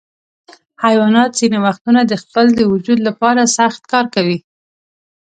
[0.83, 4.37] حیوانات ځینې وختونه د خپل وجود لپاره سخت کار کوي.